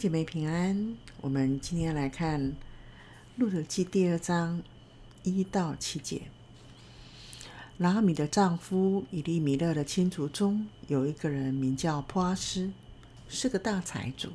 [0.00, 2.40] 姐妹平安，我们今天来看
[3.36, 4.62] 《路得记》第二章
[5.24, 6.22] 一到七节。
[7.76, 12.72] 拿阿米的丈夫以利米勒的亲族中有一个人名叫波阿斯，
[13.28, 14.30] 是个大财主。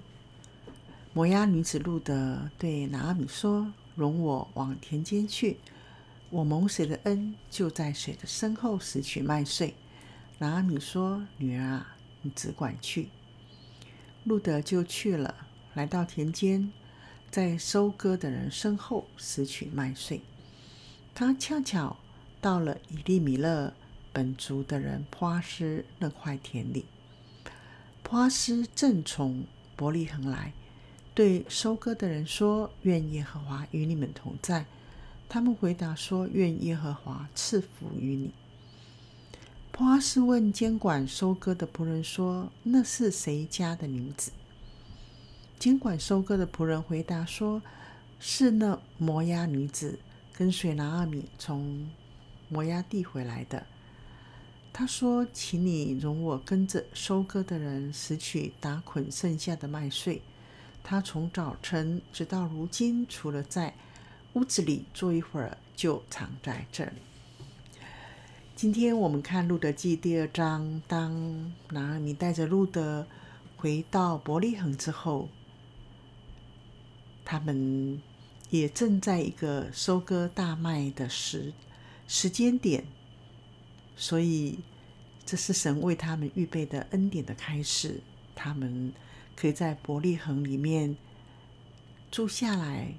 [1.14, 5.58] 摩押女子路得对拿阿米说：“容我往田间去，
[6.30, 9.74] 我蒙谁的恩，就在谁的身后拾取麦穗。”
[10.38, 13.10] 拿阿米说：“女儿啊，你只管去。”
[14.26, 15.45] 路得就去了，
[15.76, 16.72] 来到田间，
[17.30, 20.22] 在收割的人身后拾取麦穗。
[21.14, 21.98] 他恰巧
[22.42, 23.74] 到了以利米勒
[24.12, 26.86] 本族的人波阿斯那块田里。
[28.02, 29.44] 波阿斯正从
[29.76, 30.54] 伯利恒来，
[31.14, 34.66] 对收割的人说：“愿耶和华与你们同在。”
[35.28, 38.32] 他们回答说：“愿耶和华赐福于你。”
[39.74, 44.32] 波阿斯问监管收割的仆人说：“那是谁家的女子？”
[45.58, 47.62] 尽管收割的仆人回答说
[48.20, 50.00] ：“是那摩押女子，
[50.34, 51.90] 跟随拿阿米从
[52.50, 53.66] 摩押地回来的。”
[54.72, 60.22] 他说：“请你容我跟着收割的人拾取打捆剩下的麦穗。”
[60.84, 63.74] 他从早晨直到如今，除了在
[64.34, 66.92] 屋子里坐一会儿，就藏在这里。
[68.56, 73.08] 今天我们看《路德记》第二章，当拿阿米带着路德
[73.58, 75.28] 回到伯利恒之后，
[77.26, 78.02] 他们
[78.50, 81.52] 也正在一个收割大麦的时
[82.08, 82.86] 时间点，
[83.98, 84.60] 所以
[85.26, 88.00] 这是神为他们预备的恩典的开始。
[88.34, 88.94] 他们
[89.36, 90.96] 可以在伯利恒里面
[92.10, 92.94] 住下来，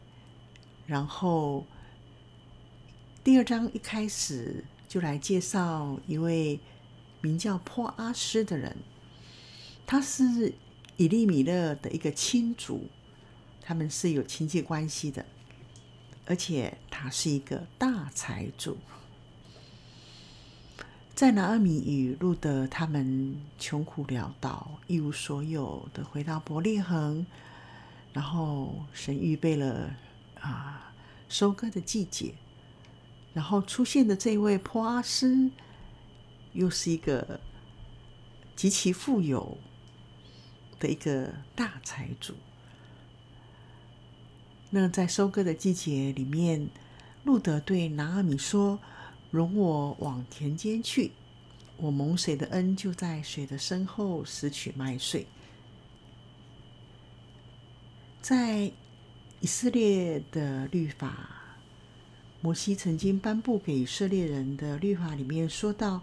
[0.86, 1.64] 然后
[3.24, 4.64] 第二章一开始。
[4.88, 6.60] 就来介绍一位
[7.20, 8.76] 名叫波阿斯的人，
[9.84, 10.54] 他是
[10.96, 12.86] 以利米勒的一个亲族，
[13.66, 15.26] 他们是有亲戚关系的，
[16.24, 18.78] 而且他是一个大财主。
[21.16, 27.26] 在拿二米与路的他们穷苦潦倒、一无所有的回到伯利恒，
[28.12, 29.90] 然后神预备了
[30.38, 30.94] 啊
[31.28, 32.34] 收割的季节。
[33.34, 35.50] 然后出现的这位波阿斯，
[36.52, 37.40] 又是一个
[38.54, 39.58] 极其富有
[40.78, 42.32] 的一个大财主。
[44.78, 46.68] 那在收割的季节里面，
[47.24, 48.78] 路德对拿阿米说
[49.32, 51.12] ：“容我往田间去，
[51.78, 55.26] 我蒙谁的恩，就在谁的身后拾取麦穗。”
[58.20, 58.70] 在
[59.40, 61.30] 以色列的律法。
[62.42, 66.02] 摩西曾经颁布给以色列人的律法里面说到，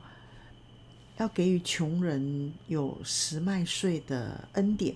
[1.18, 4.96] 要给予穷人有拾麦穗的恩典。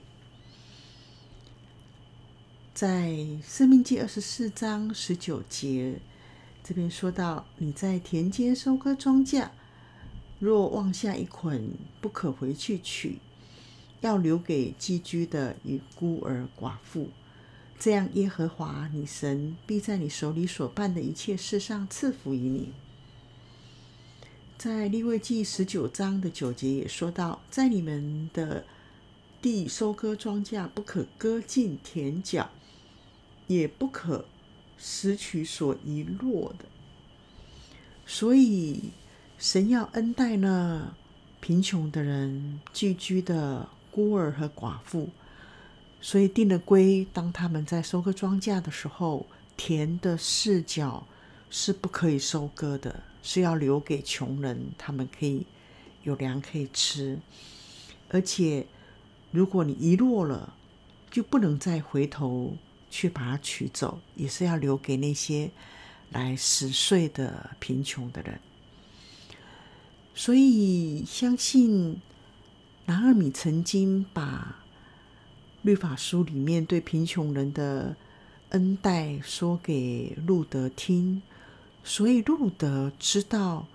[2.77, 3.07] 在
[3.43, 5.95] 《生命记》二十四章十九节
[6.63, 9.49] 这边说到，你在田间收割庄稼，
[10.37, 13.17] 若忘下一捆，不可回去取，
[14.01, 17.09] 要留给寄居的与孤儿寡妇。
[17.79, 22.73] 这样，耶和华你神必在你手里所办的一切事上赐福于你。
[24.59, 28.63] 在立位记十九章的九节也说到，在你们的
[29.41, 32.47] 地收割庄稼，不可割尽田角，
[33.47, 34.25] 也不可
[34.77, 36.65] 拾取所遗落的。
[38.05, 38.91] 所以，
[39.37, 40.93] 神要恩待那
[41.39, 45.09] 贫穷的人、寄居的孤儿和寡妇。
[45.99, 49.25] 所以定了规，当他们在收割庄稼的时候，
[49.57, 51.07] 田的四角
[51.49, 55.47] 是不可以收割的，是要留给穷人，他们可以
[56.03, 57.19] 有粮可以吃。
[58.09, 58.67] 而且，
[59.31, 60.53] 如果你遗落了，
[61.09, 62.55] 就不能再回头
[62.89, 65.51] 去把它取走，也是要留给那些
[66.11, 68.39] 来拾穗的贫穷的人。
[70.15, 72.01] 所以，相信
[72.85, 74.55] 拿二米曾经把。
[75.63, 77.93] 律法书里面对贫穷人的
[78.49, 81.21] 恩待说给路德听，
[81.83, 83.67] 所以路德知道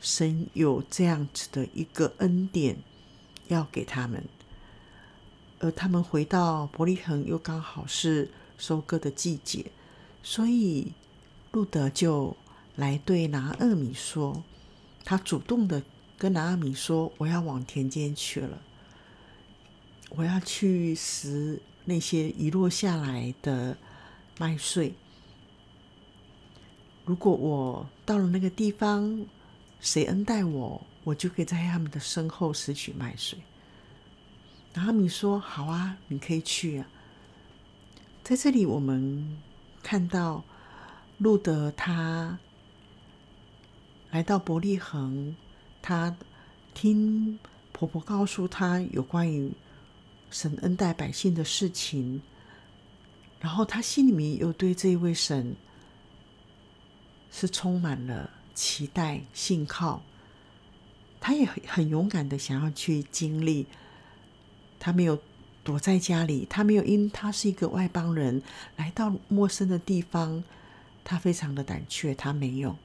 [0.00, 2.76] 神有这样子的一个恩典
[3.48, 4.22] 要给他们，
[5.58, 8.30] 而他们回到伯利恒又刚好是
[8.62, 9.72] 收割的季节，
[10.22, 10.92] 所以
[11.50, 12.36] 路德就
[12.76, 14.44] 来对拿俄米说，
[15.04, 15.82] 他主动的
[16.16, 18.62] 跟拿俄米说：“我要往田间去了。”
[20.14, 23.76] 我要去拾那些遗落下来的
[24.38, 24.94] 麦穗。
[27.04, 29.26] 如果我到了那个地方，
[29.80, 33.36] 谁恩待我，我就可以在他们的身后拾取麦穗。
[34.74, 36.86] 拿俄米说：“好啊，你可以去啊。”
[38.32, 39.36] 在这里，我们
[39.82, 40.42] 看到
[41.18, 42.38] 路德他
[44.10, 45.36] 来到伯利恒，
[45.82, 46.16] 他
[46.72, 47.38] 听
[47.72, 49.52] 婆婆告诉他有关于
[50.30, 52.22] 神恩待百姓的事情，
[53.38, 55.54] 然后他心里面又对这一位神
[57.30, 60.02] 是充满了期待、信靠，
[61.20, 63.66] 他也很勇敢的想要去经历，
[64.78, 65.20] 他没有。
[65.64, 68.42] 躲在家里，他没有，因他是一个外邦人，
[68.76, 70.42] 来到陌生的地方，
[71.04, 72.12] 他非常的胆怯。
[72.14, 72.76] 他没有，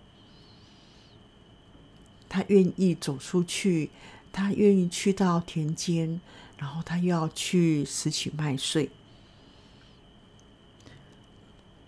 [2.30, 3.90] 他愿意走出去，
[4.32, 6.22] 他愿意去到田间，
[6.58, 8.92] 然后他又要去拾取麦穗。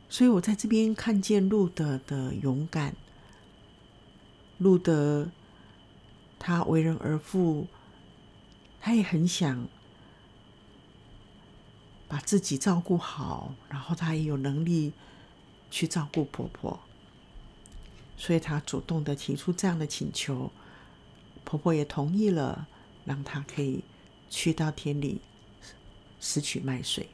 [0.10, 2.96] 所以我在这边看见路德的勇敢，
[4.58, 5.30] 路德
[6.40, 7.68] 他为人而父，
[8.82, 9.68] 他也很想。
[12.10, 14.92] 把自己照顾好，然后她也有能力
[15.70, 16.80] 去照顾婆婆，
[18.18, 20.52] 所以她主动的提出这样的请求，
[21.44, 22.68] 婆婆也同意了，
[23.06, 23.84] 让她可以
[24.28, 25.22] 去到田里
[26.20, 27.08] 拾取麦穗。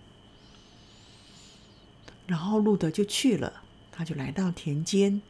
[2.25, 5.21] 然后路德就去了，他就来到田间，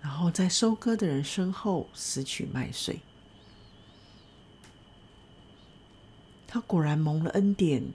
[0.00, 3.00] 然后在收割的人身后拾取麦穗。
[6.46, 7.92] 他果然蒙了恩典。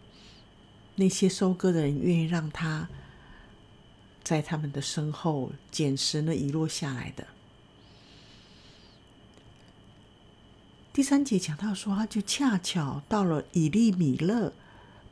[0.99, 2.89] 那些收割的人愿意让他
[4.21, 7.25] 在他们的身后捡拾那遗落下来的。
[10.91, 14.51] 第三节讲到说，他就恰巧到了以利米勒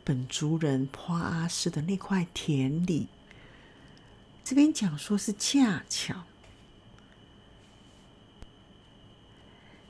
[0.03, 3.07] 本族人波阿斯的那块田里。
[4.43, 6.25] 这边讲说是恰巧，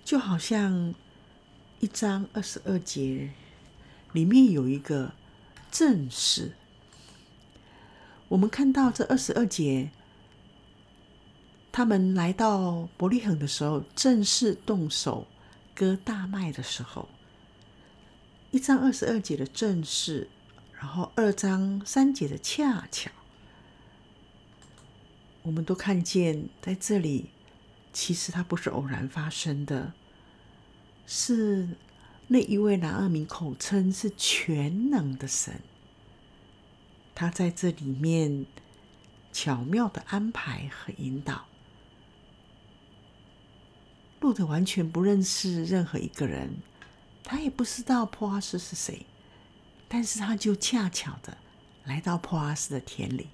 [0.05, 0.94] 就好像
[1.79, 3.31] 一章二十二节
[4.13, 5.13] 里面有一个。
[5.71, 6.53] 正是，
[8.29, 9.91] 我们看到这二十二节，
[11.71, 15.27] 他们来到伯利恒的时候，正式动手
[15.75, 17.07] 割大麦的时候。
[18.51, 20.29] 一章二十二节的正是，
[20.73, 23.11] 然后二章三节的恰巧，
[25.43, 27.29] 我们都看见在这里，
[27.91, 29.93] 其实它不是偶然发生的，
[31.05, 31.67] 是。
[32.27, 35.62] 那一位拿二名口称是全能的神，
[37.15, 38.45] 他在这里面
[39.31, 41.45] 巧妙的安排和引导。
[44.19, 46.57] 路德完全不认识任何一个人，
[47.24, 49.06] 他也不知道波阿斯是谁，
[49.88, 51.38] 但是他就恰巧的
[51.85, 53.27] 来到波阿斯的田里。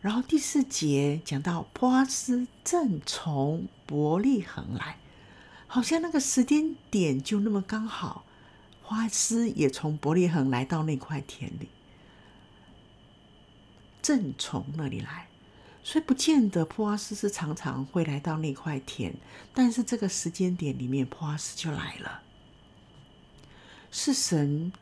[0.00, 4.96] 然后第四节讲到波阿斯正从伯利恒来。
[5.68, 8.24] 好像那个时间点就那么刚好，
[8.82, 11.68] 波阿斯也从伯利恒来到那块田里，
[14.00, 15.28] 正从那里来，
[15.82, 19.14] 所以不见得波阿斯是常常会来到那块田，
[19.52, 22.22] 但是这个时间点里面，波阿斯就来了，
[23.90, 24.72] 是神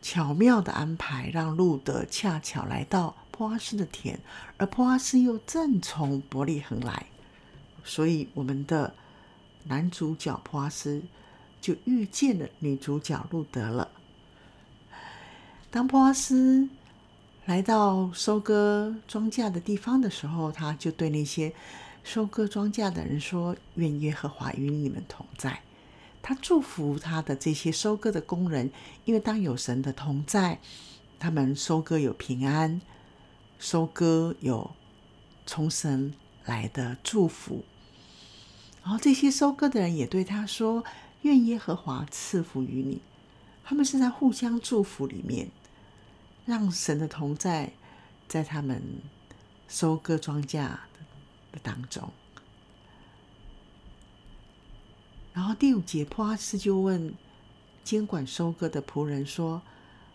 [0.00, 4.18] 巧妙的安排，让路德恰巧来到波阿斯的田，
[4.56, 7.06] 而波阿斯又正从伯利恒来，
[7.84, 8.94] 所以我们的。
[9.68, 11.02] 男主角普阿斯
[11.60, 13.90] 就遇见了女主角路德了。
[15.70, 16.68] 当普阿斯
[17.44, 21.52] 来到收割庄稼的地方的时候，他就对那些
[22.02, 25.60] 收割庄稼的人说：“愿耶和华与你们同在。”
[26.22, 28.70] 他祝福他的这些收割的工人，
[29.04, 30.58] 因为当有神的同在，
[31.18, 32.80] 他们收割有平安，
[33.58, 34.70] 收割有
[35.46, 36.12] 从神
[36.44, 37.64] 来的祝福。
[38.82, 40.84] 然后这些收割的人也对他说
[41.22, 43.02] ：“愿耶和华赐福于你。”
[43.64, 45.50] 他们是在互相祝福里面，
[46.46, 47.70] 让神的同在
[48.26, 48.82] 在他们
[49.68, 50.62] 收割庄稼
[51.52, 52.10] 的当中。
[55.34, 57.12] 然后第五节，波阿斯就问
[57.84, 59.60] 监管收割的仆人说：“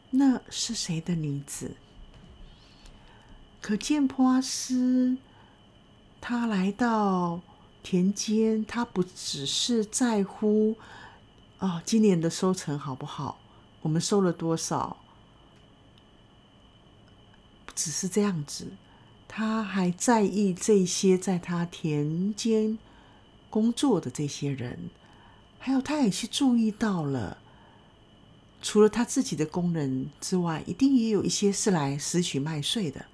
[0.09, 1.75] 那是谁的女子？”
[3.61, 5.15] 可见波阿斯
[6.19, 7.39] 他来到。
[7.83, 10.75] 田间，他不只是在乎
[11.57, 13.37] 啊、哦，今年的收成好不好？
[13.81, 14.95] 我们收了多少？
[17.65, 18.71] 不只是这样子，
[19.27, 22.79] 他还在意这些在他田间
[23.49, 24.89] 工作的这些人，
[25.59, 27.37] 还有他也去注意到了，
[28.61, 33.05] 除了他自己的工人之外，一定也有一些是来拾取麦穗的，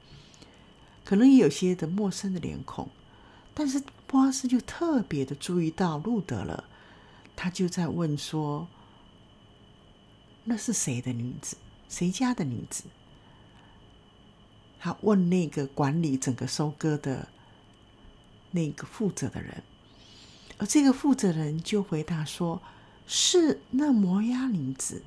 [1.04, 2.88] 可能也有些的陌生的脸孔，
[3.56, 3.82] 但是。
[4.10, 6.64] 波阿斯就特别的注意到路德了，
[7.36, 8.68] 他就在问说
[10.46, 11.56] ：“那是谁的女子？
[11.88, 12.86] 谁家的女子？”
[14.82, 17.28] 他问那个管理整个收割的
[18.50, 19.62] 那个负责的人，
[20.58, 22.60] 而这个负责人就回答说
[23.06, 25.04] ：“是那摩押女子，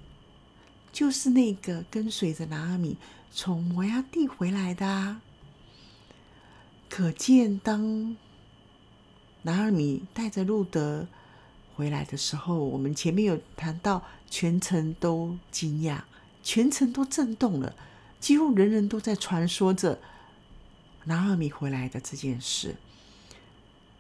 [0.93, 2.97] 就是那个跟随着拿阿米
[3.33, 5.21] 从摩押地回来的啊。”
[6.89, 8.17] 可见，当
[9.43, 11.07] 拿俄米带着路得
[11.75, 16.03] 回来的时候，我们前面有谈到，全城都惊讶，
[16.43, 17.75] 全城都震动了。
[18.21, 19.99] 几乎人人都在传说着
[21.05, 22.77] 拿俄米回来的这件事。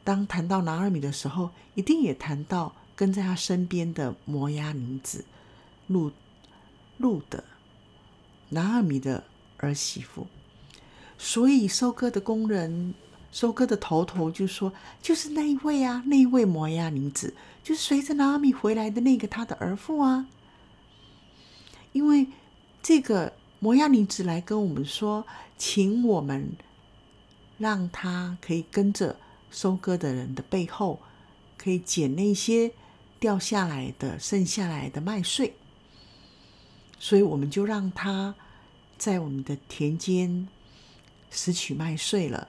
[0.04, 5.24] 当谈到拿俄米的时候，一定也谈到跟在他身边的摩押女子
[5.88, 6.12] 路
[6.98, 7.42] 路得，
[8.50, 9.24] 拿俄米的
[9.56, 10.26] 儿媳妇。
[11.18, 12.94] 所以收割的工人、
[13.32, 14.72] 收割的头头就说
[15.02, 17.34] ：“就是那一位啊，那一位摩亚女子，
[17.64, 20.28] 就是随着拿俄米回来的那个他的儿妇啊。”
[21.92, 22.28] 因为
[22.80, 23.32] 这个。
[23.62, 25.24] 摩亚女子来跟我们说，
[25.56, 26.56] 请我们
[27.58, 29.20] 让他可以跟着
[29.52, 30.98] 收割的人的背后，
[31.56, 32.72] 可以捡那些
[33.20, 35.54] 掉下来的、剩下来的麦穗。
[36.98, 38.34] 所以我们就让他
[38.98, 40.48] 在我们的田间
[41.30, 42.48] 拾取麦穗了。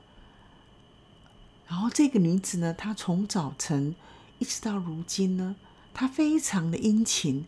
[1.74, 3.96] 然后这个女子呢，她从早晨
[4.38, 5.56] 一直到如今呢，
[5.92, 7.48] 她非常的殷勤，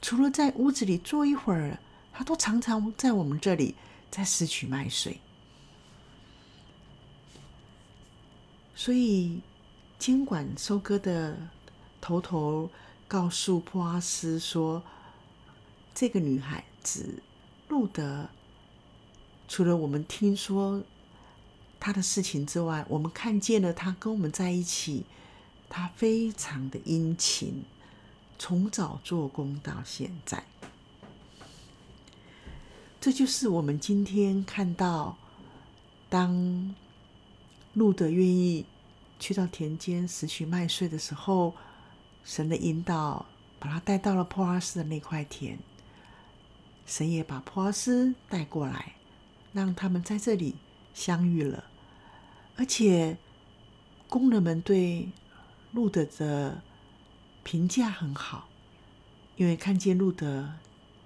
[0.00, 1.78] 除了在屋子里坐一会儿。
[2.10, 3.74] 她都常常在我们这里
[4.10, 5.20] 在拾取麦穗，
[8.74, 9.42] 所以
[9.98, 11.36] 监管收割的
[12.00, 12.70] 头头
[13.06, 14.82] 告诉普阿斯说
[15.94, 17.22] ：“这个女孩子
[17.68, 18.30] 路得，
[19.46, 20.82] 除了我们听说
[21.86, 25.04] 他的事情之外，我们看见了他跟我们在一起，
[25.68, 27.62] 他非常的殷勤，
[28.40, 30.42] 从早做工到现在。”
[33.00, 35.16] 这就是我们今天看到，
[36.08, 36.74] 当
[37.74, 38.66] 路德愿意
[39.20, 41.54] 去到田间拾取麦穗的时候，
[42.24, 43.26] 神的引导
[43.60, 45.56] 把他带到了波阿斯的那块田。
[46.84, 48.94] 神也把波阿斯带过来，
[49.52, 50.56] 让他们在这里
[50.92, 51.62] 相遇了。
[52.56, 53.16] 而且
[54.08, 55.08] 工人们对
[55.72, 56.62] 路德的
[57.42, 58.48] 评价很好，
[59.36, 60.54] 因为看见路德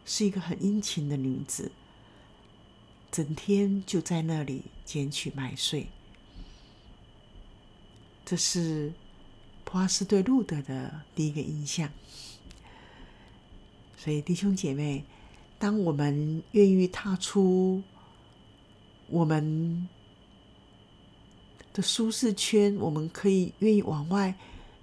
[0.05, 1.73] 是一个很殷勤的女子。
[3.11, 5.89] 整天就在那里捡取麦穗，
[8.25, 8.93] 这是
[9.65, 11.91] 普阿斯对路德的第一个印象。
[13.97, 15.05] 所以弟兄姐妹，
[15.59, 17.83] 当我们愿意踏出
[19.09, 19.89] 我们
[21.73, 24.35] 的舒适圈，我们可以愿意往外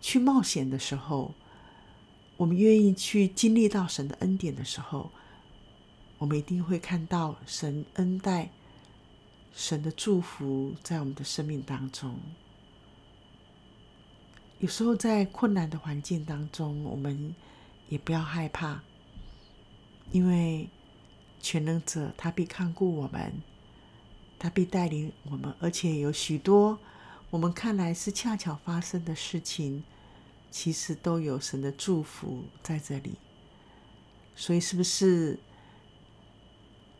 [0.01, 1.34] 去冒险的时候，
[2.38, 5.12] 我们愿意去经历到神的恩典的时候。
[6.20, 8.50] 我们一定会看到神恩待、
[9.53, 12.17] 神的祝福在我们的生命当中。
[14.58, 17.36] 有时候在困难的环境当中，我们
[17.89, 18.82] 也不要害怕，
[20.12, 20.67] 因为
[21.39, 23.32] 全能者他必看顾我们，
[24.39, 26.79] 他必带领我们，而且有许多
[27.29, 29.84] 我们看来是恰巧发生的事情，
[30.51, 33.15] 其实都有神的祝福在这里。
[34.36, 35.39] 所以，是不是？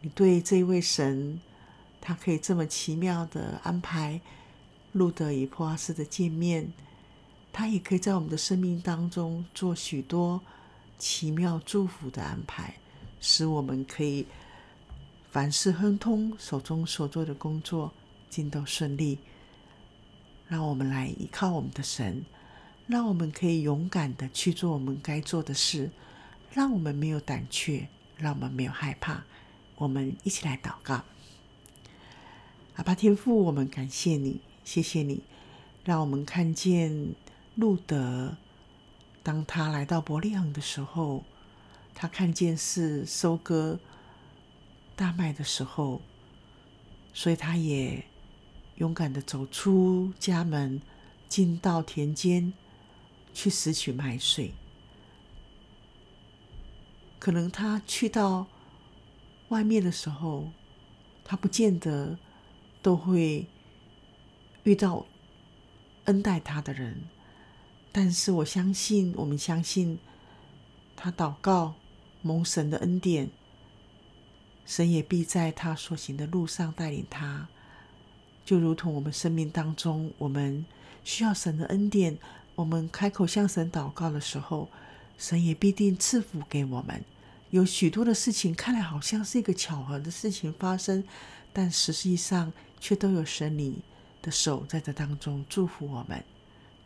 [0.02, 1.40] 你对这一位神，
[2.00, 4.22] 他可以这么奇妙的安排
[4.92, 6.72] 路德与普阿斯的见面，
[7.52, 10.40] 他也可以在我们的生命当中做许多
[11.00, 12.76] 奇妙祝福的安排，
[13.20, 14.28] 使我们可以
[15.38, 17.94] 凡事亨通，手中所做的工作
[18.28, 19.20] 尽都顺利。
[20.48, 22.26] 让我们来依靠我们的神，
[22.88, 25.92] 让我们可以勇敢的去做我们该做的事，
[26.52, 29.26] 让我们没有胆怯，让我们没有害怕。
[29.76, 31.04] 我们一起来祷告，
[32.78, 35.22] 阿爸天父，我们感谢你，谢谢你，
[35.84, 37.14] 让我们看见
[37.54, 38.36] 路德，
[39.22, 41.24] 当他来到伯利恒的时候，
[41.94, 43.80] 他看见是收割
[44.98, 46.02] 大麦的时候，
[47.14, 48.04] 所以他也
[48.76, 50.82] 勇敢的走出家门，
[51.30, 52.52] 进到田间
[53.34, 54.52] 去拾取麦穗。
[57.18, 58.48] 可能他去到。
[59.50, 60.50] 外面的时候，
[61.24, 62.18] 他不见得
[62.82, 63.48] 都会
[64.64, 65.06] 遇到
[66.04, 67.04] 恩待他的人，
[67.94, 70.00] 但是我相信，我们相信
[70.98, 71.76] 他祷告
[72.22, 73.30] 蒙神的恩典，
[74.68, 77.48] 神也必在他所行的路上带领他，
[78.46, 80.66] 就如同我们生命当中，我们
[81.06, 82.18] 需要神的恩典，
[82.54, 84.68] 我们开口向神祷告的时候，
[85.18, 87.02] 神也必定赐福给我们。
[87.50, 91.02] 有许多的事情看来好像是一个巧合的事情发生，
[91.54, 93.80] 但实际上却都有神你
[94.22, 96.22] 的手在这当中祝福我们。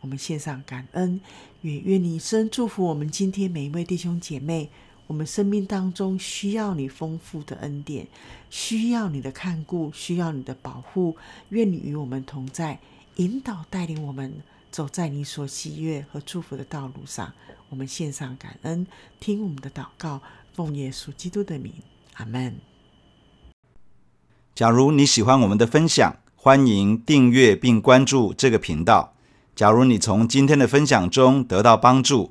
[0.00, 1.20] 我们献上感恩，
[1.62, 4.70] 也愿你生祝福我们今天每一位弟兄姐妹。
[5.12, 8.08] 我们生命当中需要你丰富的恩典，
[8.48, 11.14] 需要你的看顾，需要你的保护。
[11.50, 12.80] 愿你与我们同在，
[13.16, 14.32] 引导带领我们
[14.70, 17.30] 走在你所喜悦和祝福的道路上。
[17.68, 18.86] 我们献上感恩，
[19.20, 20.22] 听我们的祷告，
[20.54, 21.74] 奉耶稣基督的名，
[22.14, 22.56] 阿门。
[24.54, 29.12] 假如你喜欢我们的分享，欢迎订阅并关注这个频道。
[29.54, 32.30] 假如你从今天的分享中得到帮助，